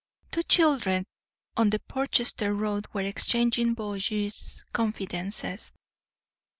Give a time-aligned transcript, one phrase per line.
[0.31, 1.05] Two children
[1.55, 5.71] on the Portchester road were exchanging boyish confidences.